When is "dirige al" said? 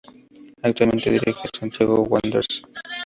1.11-1.51